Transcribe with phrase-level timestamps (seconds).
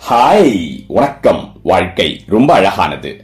[0.00, 1.54] Hi வணக்கம்.
[1.62, 3.20] வாழ்க்கை ரொம்ப அழகானது.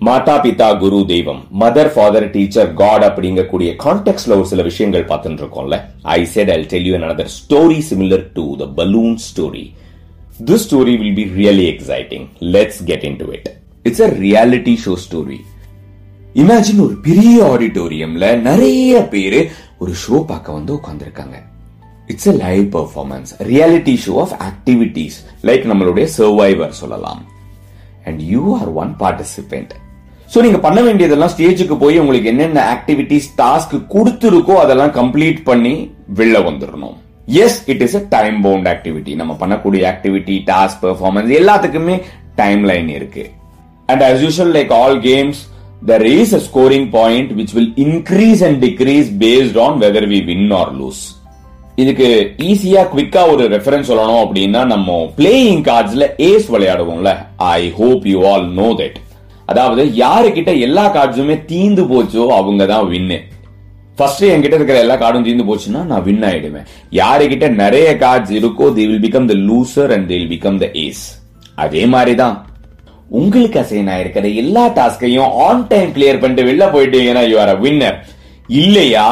[0.00, 5.84] மாதா பிதா குரு தெய்வம் மதர் ஃபாதர் டீச்சர் காட் அப்படிங்கக்கூடிய கான்டெக்ட்ல ஒரு சில விஷயங்கள் பார்த்துட்டு இருக்கோம்ல.
[6.02, 9.72] I said I tell you another story similar to the balloon story
[10.44, 13.48] this story will be really exciting let's get into it
[13.84, 15.40] it's a reality show story
[16.34, 21.49] imagine ஒரு பெரிய ஆடிட்டோரியம்ல நிறைய பேரு ஒரு ஷோ பார்க்க வந்து உட்காந்துருக்காங்க
[22.12, 25.18] it's a live performance reality show of activities
[25.50, 27.22] like நம்மளுடைய survivor சொல்லலாம்.
[28.08, 29.72] And you are one participant
[30.32, 35.72] so நீங்க பண்ண வேண்டியதெல்லாம் ஸ்டேஜுக்கு போய் உங்களுக்கு என்னென்ன ஆக்டிவிட்டிஸ் டாஸ்க் கொடுத்துருக்கோ அதெல்லாம் கம்ப்ளீட் பண்ணி
[36.18, 36.96] வெளில வந்துடணும்
[37.44, 41.96] yes it is a time bound activity நம்ம பண்ணக்கூடிய ஆக்டிவிட்டி டாஸ்க் பெர்ஃபார்மன்ஸ் எல்லாத்துக்குமே
[42.42, 43.24] டைம் லைன் இருக்கு.
[43.88, 45.40] And as usual like all games
[45.90, 50.50] there is a scoring point which will increase and decrease based on whether we win
[50.60, 51.02] or lose
[51.82, 52.08] இதுக்கு
[52.48, 57.10] ஈஸியா குவிக்கா ஒரு reference சொல்லணும் அப்படின்னா நம்ம பிளேயிங் கார்ட்ஸ்ல ace விளையாடுவோம்ல.
[57.56, 58.98] I hope you all know that
[59.48, 63.18] அதாவது யாருக்கிட்ட எல்லா கார்ட்ஸுமே தீந்து போச்சோ அவங்க தான் வின்னு
[63.98, 66.66] ஃபர்ஸ்ட் என்கிட்ட இருக்கிற எல்லா கார்டும் தீர்ந்து போச்சுன்னா நான் வின் ஆயிடுவேன்.
[67.00, 71.02] யாருக்கிட்ட நிறைய கார்ட்ஸ் இருக்கோ they will become the loser and they will become the ace
[71.64, 72.36] அதே மாதிரி தான்
[73.10, 77.98] உங்களுக்கு அசைன் ஆயிருக்கிற எல்லா டாஸ்கையும் ஆன் டைம் கிளியர் பண்ணிட்டு வெளில போயிட்டீங்கன்னா யூ ஆர் அ வின்னர்
[78.56, 79.08] இல்லையா?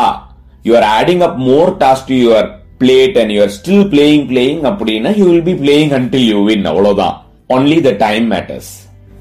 [0.65, 2.49] You are adding up more task to your
[2.81, 6.65] plate and you are still playing playing அப்படின்னா you will be playing until you win
[6.65, 7.17] அவ்வளவுதான்.
[7.49, 8.71] Only the time matters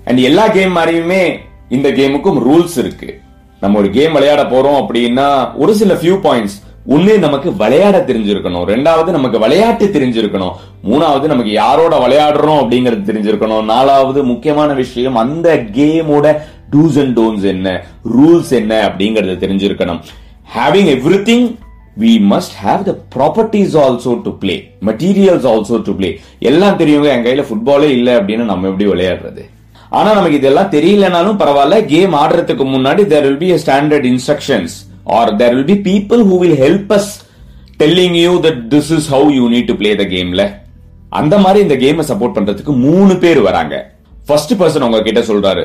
[0.06, 1.24] and எல்லா game மாதிரியுமே
[1.70, 3.20] இந்த கேமுக்கும் rules இருக்கு.
[3.62, 8.68] நம்ம ஒரு கேம் விளையாட போறோம் அப்படின்னா ஒரு சில ஃபியூ பாயிண்ட்ஸ் ஒன்னு நமக்கு விளையாட தெரிஞ்சிருக்கணும்.
[8.74, 10.54] ரெண்டாவது நமக்கு விளையாட்டு தெரிஞ்சிருக்கணும்.
[10.90, 13.64] மூணாவது நமக்கு யாரோட விளையாடுறோம் அப்படிங்கறது தெரிஞ்சிருக்கணும்.
[13.64, 16.36] நாலாவது முக்கியமான விஷயம் அந்த கேமோட
[16.72, 17.86] டூஸ் அண்ட் டோன்ஸ் என்ன?
[18.18, 20.00] ரூல்ஸ் என்ன அப்படிங்கறது தெரிஞ்சிருக்கணும்.
[20.56, 20.90] Having
[21.30, 21.48] everything
[22.02, 24.56] we must have the properties also to play
[24.88, 26.10] materials also to play
[26.50, 29.44] எல்லாம் தெரியுங்க என் கையில ஃபுட்பாலே இல்லை அப்படின்னு நம்ம எப்படி விளையாடுறது?
[29.90, 34.76] ஆனா நமக்கு இதெல்லாம் தெரியலனாலும் பரவாயில்ல கேம் ஆடுறதுக்கு முன்னாடி there will be standard instructions
[35.18, 37.12] or there will be people who will help us
[37.80, 40.46] telling you that this is how you need to play the கேம்ல
[41.10, 43.76] அந்த மாதிரி இந்த கேமை சப்போர்ட் பண்றதுக்கு மூணு பேர் வராங்க.
[44.28, 45.64] ஃபர்ஸ்ட் பர்சன் உங்ககிட்ட சொல்றாரு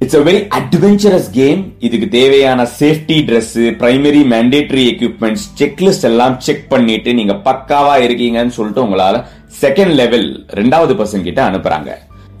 [0.00, 3.50] it's a very adventurous game இதுக்கு தேவையான safety dress
[3.80, 9.18] primary mandatory equipments checklist எல்லாம் செக் பண்ணிட்டு நீங்க பக்காவா இருக்கீங்கன்னு சொல்லிட்டு உங்களால
[9.64, 10.26] செகண்ட் லெவல்
[10.60, 11.90] ரெண்டாவது பர்சன் கிட்ட அனுப்புறாங்க.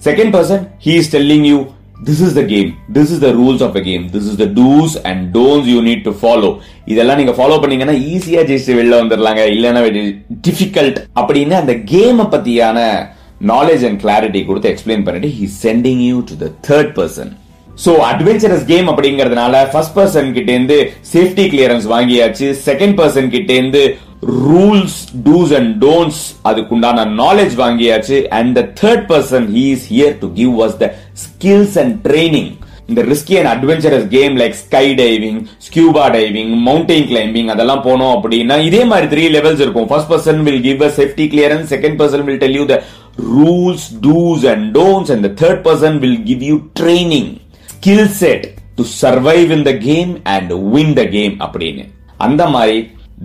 [0.06, 1.58] Second person he is telling you
[2.08, 4.94] this is the game this is the rules of a game this is the do's
[5.10, 6.50] and don'ts you need to follow
[6.92, 9.44] இதெல்லாம் நீங்க ஃபாலோ பண்ணீங்கன்னா ஈஸியா ஜெயிச்சு வெளில வந்துடலாங்க.
[9.56, 9.82] இல்லைன்னா
[10.48, 12.78] டிஃபிகல்ட் அப்படின்னு அந்த கேமை பத்தியான
[13.52, 17.30] நாலேஜ் அண்ட் கிளாரிட்டி கொடுத்து எக்ஸ்பிளைன் பண்ணிட்டு he sending you to the third person
[17.84, 20.78] so adventurous game அப்படிங்கறதுனால ஃபர்ஸ்ட் பர்சன் கிட்ட இருந்து
[21.14, 22.48] சேஃப்டி கிளியரன்ஸ் வாங்கியாச்சு.
[22.68, 23.82] செகண்ட் பர்சன் கிட்ட இருந்து
[24.46, 24.96] ரூல்ஸ்
[25.26, 28.16] டூஸ் அண்ட் டோன்ட்ஸ் அதுக்குண்டான நாலேஜ் வாங்கியாச்சு.
[28.38, 30.88] And the third person he is here to give us the
[31.26, 32.50] skills and training
[32.90, 38.56] இந்த risky and adventurous game like sky diving scuba diving mountain climbing அதெல்லாம் போனோம் அப்படின்னா
[38.68, 39.88] இதே மாதிரி த்ரீ லெவல்ஸ் இருக்கும்.
[39.92, 42.78] First person will give a safety clearance second person will tell you the
[43.36, 47.30] rules do's and don'ts and the third person will give you training
[47.82, 48.42] skill set
[48.78, 51.84] to survive in the game and win the game அப்படின்னு.
[52.24, 52.74] அந்த மாதிரி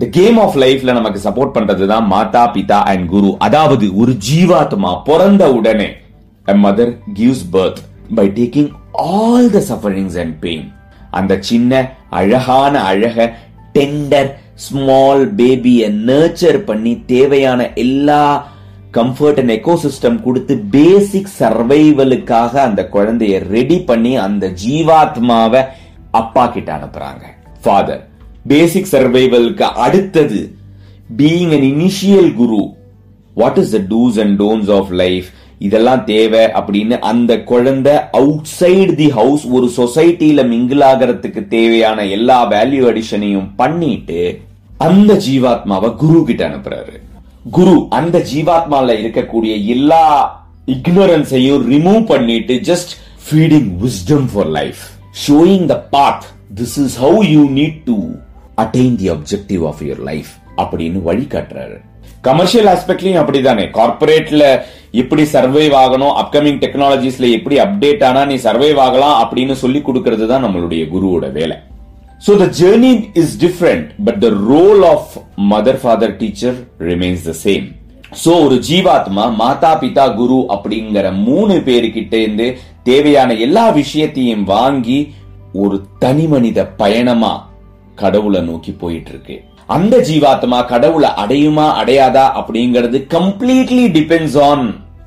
[0.02, 3.30] the game of லைஃப்ல நமக்கு support பண்றது தான் மாதா பிதா and குரு.
[3.46, 5.88] அதாவது ஒரு ஜீவாத்மா பிறந்த உடனே
[6.46, 7.82] a mother gives birth
[8.20, 8.70] by taking
[9.10, 10.66] all the sufferings and pain
[11.10, 11.82] அந்த சின்ன
[12.20, 13.28] அழகான அழக
[13.72, 14.30] டெண்டர்
[14.66, 18.22] ஸ்மால் பேபியை நர்ச்சர் பண்ணி தேவையான எல்லா
[18.92, 25.62] கம்ஃபர்ட் அண்ட் எக்கோசிஸ்டம் கொடுத்து பேசிக் சர்வைவலுக்காக அந்த குழந்தைய ரெடி பண்ணி அந்த ஜீவாத்மாவை
[26.10, 27.24] அப்பா கிட்ட அனுப்புறாங்க.
[27.62, 28.02] ஃபாதர்
[28.46, 30.40] பேசிக் சர்வைவலுக்கு அடுத்தது
[31.16, 32.60] being an initial guru
[33.36, 38.94] what is the do's and don'ts of life இதெல்லாம் தேவை அப்படின்னு அந்த குழந்தை அவுட் சைடு
[38.94, 44.20] தி ஹவுஸ் ஒரு சொசைட்டில மிங்கிள் ஆகிறதுக்கு தேவையான எல்லா வேல்யூ அடிஷனையும் பண்ணிட்டு
[44.78, 46.94] அந்த ஜீவாத்மாவை குரு கிட்ட அனுப்புறாரு.
[47.54, 50.04] குரு அந்த ஜீவாத்மால இருக்கக்கூடிய எல்லா
[50.74, 52.92] இக்னோரன்ஸையும் ரிமூவ் பண்ணிட்டு just
[53.26, 54.80] feeding wisdom for life
[55.26, 56.24] showing the path
[56.60, 57.96] this is how you need to
[58.64, 61.76] attain the objective of your life அப்படின்னு வழிகாட்டுறாரு.
[62.20, 63.70] கமர்ஷியல் ஆஸ்பெக்ட்லயும் அப்படிதானே.
[63.78, 70.26] கார்பரேட்ல எப்படி சர்வைவ் ஆகணும் அப்கமிங் டெக்னாலஜிஸ்ல எப்படி அப்டேட் ஆனா நீ சர்வைவ் ஆகலாம் அப்படின்னு சொல்லி கொடுக்கறது
[70.26, 71.56] தான் நம்மளுடைய குருவோட வேலை.
[72.20, 75.02] So the journey is different, but the role of
[75.36, 76.52] mother, father, teacher
[76.90, 77.66] remains the same.
[78.22, 82.46] So ஒரு ஜீவாத்மா மாதா பிதா குரு அப்படிங்கிற மூணு பேருக்கிட்ட இருந்து
[82.88, 84.98] தேவையான எல்லா விஷயத்தையும் வாங்கி
[85.62, 87.32] ஒரு தனி மனித பயணமா
[88.02, 89.36] கடவுளை நோக்கி போயிட்டு இருக்கு
[89.76, 94.64] அந்த ஜீவாத்மா கடவுளை அடையுமா அடையாதா அப்படிங்கிறது கம்ப்ளீட்லி டிபெண்ட்ஸ் ஆன்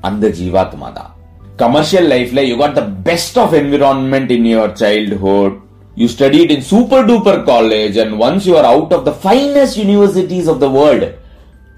[0.08, 1.10] அந்த ஜீவாத்மா தான்.
[1.64, 5.56] கமர்ஷியல் லைஃப்ல you got the best of environment in your childhood
[6.00, 10.48] you studied in super duper college and once you are out of the finest universities
[10.52, 11.06] of the world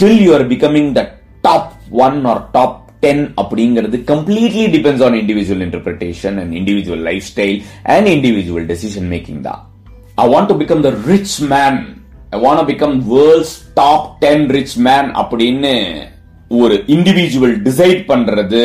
[0.00, 1.02] till you are becoming the
[1.44, 1.70] top
[2.06, 7.58] one or top ten அப்படிங்கிறது completely depends on individual interpretation and individual life style
[7.94, 9.60] and individual decision making தான்
[10.18, 11.80] I want to become the rich man
[12.32, 15.74] I want become world's top ten rich man அப்படின்னு
[16.60, 18.62] ஒரு individual decide பண்றது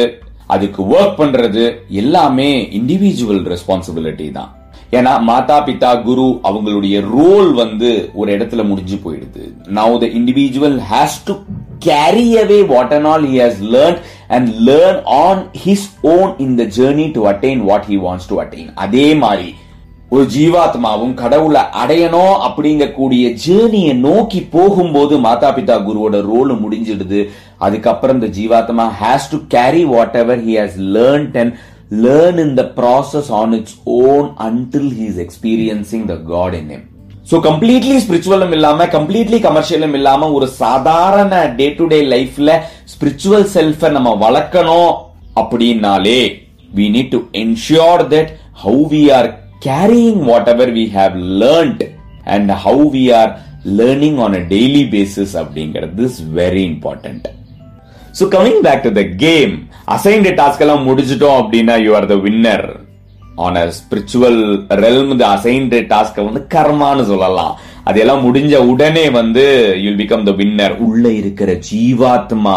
[0.47, 1.63] அதுக்கு work பண்றது
[2.01, 2.49] எல்லாமே
[2.79, 4.51] individual responsibility தான்.
[4.91, 7.89] ஏன்னா மாதா பிதா குரு அவங்களுடைய ரோல் வந்து
[8.19, 9.43] ஒரு இடத்துல முடிஞ்சு போயிடுது.
[9.77, 11.35] Now the individual has to
[11.87, 13.99] carry away what and all he has learn
[14.37, 18.69] and learn on his own in the journey to attain what he wants to attain
[18.87, 19.49] அதே மாதிரி
[20.15, 27.21] ஒரு ஜீவாத்மாவும் கடவுளை அடையணும் அப்படிங்கக்கூடிய ஜேர்னியை நோக்கி போகும்போது மாதா பிதா குருவோட ரோல் முடிஞ்சிடுது.
[27.65, 29.83] அதுக்கப்புறம் இந்த ஜீவாத்மா has to carry
[30.21, 31.53] whatever he has learnt and
[32.05, 36.85] learn in the process on its own until he is experiencing the God in him
[37.31, 42.51] so completely ஸ்பிரிச்சுவலும் இல்லாம கம்ப்ளீட்லி கமர்ஷியலும் இல்லாம ஒரு சாதாரண டே டு டே லைஃப்ல
[42.93, 44.91] ஸ்பிரிச்சுவல் செல்ஃப நம்ம வளர்க்கணும்
[45.41, 46.19] அப்படின்னாலே
[46.69, 49.27] we need to ensure that how we are
[49.61, 51.81] carrying whatever we have learned
[52.25, 53.29] and how we are
[53.79, 57.23] learning on a daily basis அப்படிங்கிறது is very important.
[58.17, 59.53] So coming back to the game
[59.95, 62.67] assigned task எல்லாம் முடிச்சிட்டோம் அப்படின்னா you are the winner
[63.45, 64.39] on a spiritual
[64.83, 67.53] realm the assigned டாஸ்க்கை வந்து கர்மான்னு சொல்லலாம்.
[67.89, 69.43] அதெல்லாம் முடிஞ்ச உடனே வந்து
[69.83, 72.55] யூல் பிகம் த வின்னர் உள்ள இருக்கிற ஜீவாத்மா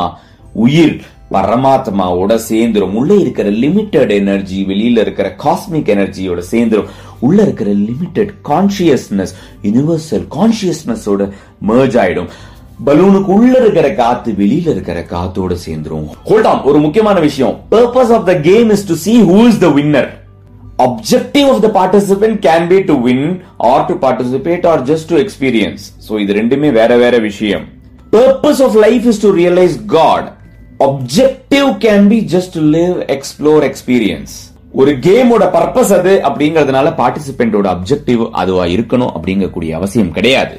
[0.65, 0.97] உயிர்
[1.35, 2.95] பரமாத்மாவோட சேர்ந்துரும்.
[3.01, 6.89] உள்ள இருக்கிற லிமிட்டெட் எனர்ஜி வெளியில இருக்கிற காஸ்மிக் எனர்ஜியோட சேர்ந்துரும்.
[7.27, 9.35] உள்ள இருக்கிற லிமிட்டெட் கான்சியஸ்னஸ்
[9.67, 11.29] யூனிவர்சல் கான்சியஸ்னஸோட
[11.71, 12.31] மேர்ஜ் ஆயிடும்.
[12.81, 18.35] பலூனுக்கு உள்ள இருக்கிற காத்து வெளியில இருக்கிற காத்தோட சேர்ந்துரும் ஹோல்டாம் ஒரு முக்கியமான விஷயம் purpose of the
[18.47, 20.09] game is to see who is the winner
[20.85, 23.27] objective of the participant can be to win
[23.71, 27.67] or to participate or just to experience so இது ரெண்டுமே வேற வேற விஷயம்
[28.13, 30.29] purpose of life is to realise God
[30.81, 34.35] objective can be just to live explore experience
[34.75, 40.57] ஒரு கேமோட purpose அது அப்படிங்கறதுனால பார்ட்டிசிபென்டோட objective அதுவா இருக்கணும் அப்படிங்கக்கூடிய அவசியம் கிடையாது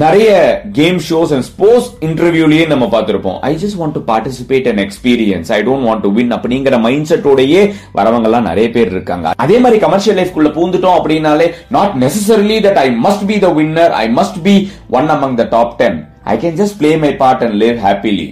[0.00, 0.28] நிறைய
[0.76, 3.34] கேம் ஷோஸ் அண்ட் ஸ்போர்ட்ஸ் இன்டர்வியூலயே நம்ம பார்த்திருப்போம்.
[3.48, 7.62] I just want to participate and experience I don't want to win அப்படிங்கிற மைண்ட் செட்டோடயே
[7.98, 9.32] வரவங்க எல்லாம் நிறைய பேர் இருக்காங்க.
[9.44, 14.04] அதே மாதிரி கமர்ஷியல் லைஃப்குள்ள பூந்துட்டோம் அப்படின்னாலே not necessarily that I must be the winner I
[14.20, 14.54] must be
[14.98, 15.98] one among the top ten
[16.34, 18.28] I can just play my part and live happily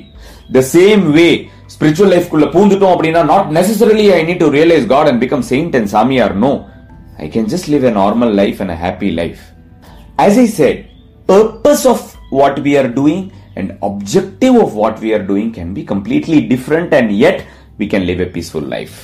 [0.58, 1.28] the same way
[1.76, 5.90] spiritual லைஃப்குள்ள பூந்துட்டோம் அப்படின்னா not necessarily I need to realise God and become saint and
[5.96, 6.36] சாமியார்.
[6.46, 6.52] No
[7.24, 9.42] I can just live a normal life and happy life
[10.28, 10.78] as I said,
[11.30, 12.00] purpose of
[12.40, 13.22] what we are doing
[13.58, 17.38] and objective of what we are doing can be completely different and yet
[17.80, 18.96] we can live a peaceful life.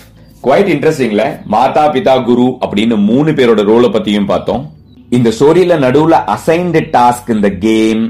[0.44, 4.62] Quite இன்ட்ரெஸ்டிங்ல மாதா பிதா குரு அப்படின்னு மூணு பேரோட ரோலை பத்தியும் பார்த்தோம்.
[5.16, 8.02] இந்த ஸ்டோரியில நடுவுல அசைன்டு டாஸ்க் இந்த கேம்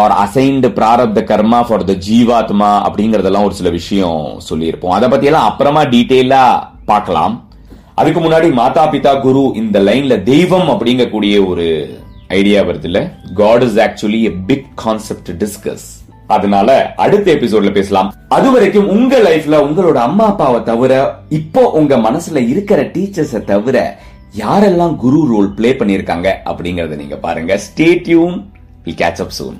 [0.00, 4.96] ஆர் அசைன்டு பிராரப்த கர்மா ஃபார் த ஜீவாத்மா அப்படிங்கறதெல்லாம் ஒரு சில விஷயம் சொல்லியிருப்போம்.
[4.98, 6.44] அதை பத்தி எல்லாம் அப்புறமா டீட்டெயிலா
[6.90, 7.34] பார்க்கலாம்.
[8.00, 11.66] அதுக்கு முன்னாடி மாதா பிதா குரு இந்த லைன்ல தெய்வம் அப்படிங்கக்கூடிய ஒரு
[12.30, 13.00] ஐடியா வருது இல்ல
[13.34, 15.86] God is actually a big concept discuss
[16.26, 18.08] அதனால அடுத்த எபிசோட்ல பேசலாம்.
[18.28, 20.92] அது வரைக்கும் உங்க லைஃப்ல உங்களோட அம்மா அப்பாவை தவிர
[21.28, 23.78] இப்போ உங்க மனசுல இருக்கிற டீச்சர்ஸை தவிர
[24.34, 27.58] யாரெல்லாம் குரு ரோல் பிளே பண்ணிருக்காங்க அப்படிங்கறத நீங்க பாருங்க.
[27.58, 28.36] Stay tuned
[28.84, 29.58] will catch up soon